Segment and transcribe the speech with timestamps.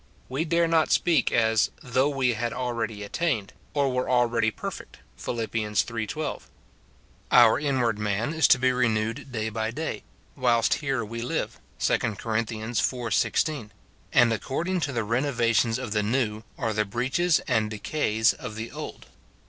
[0.29, 5.39] We dare not speak as" though we had already attained, or were already perfect, Phil.
[5.41, 6.07] iii.
[6.07, 6.49] 12.
[7.31, 10.01] Our inward man is to be renewed day by day"
[10.35, 12.35] whilst here we live, 2 Cor.
[12.37, 13.13] iv.
[13.13, 13.71] 16;
[14.11, 18.71] and according to the renovations of the new, are the breaches and decays of the
[18.71, 19.05] old.